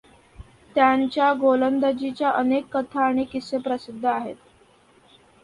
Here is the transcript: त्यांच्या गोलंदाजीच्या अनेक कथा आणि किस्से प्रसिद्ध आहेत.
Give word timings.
त्यांच्या 0.75 1.31
गोलंदाजीच्या 1.33 2.29
अनेक 2.31 2.65
कथा 2.71 3.05
आणि 3.05 3.23
किस्से 3.25 3.57
प्रसिद्ध 3.59 4.05
आहेत. 4.05 4.35